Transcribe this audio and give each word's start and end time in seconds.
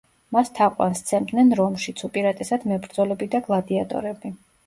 მას 0.35 0.47
თაყვანს 0.59 1.01
სცემდნენ 1.03 1.51
რომშიც, 1.59 2.01
უპირატესად 2.09 2.65
მებრძოლები 2.71 3.29
და 3.35 3.45
გლადიატორები. 3.51 4.35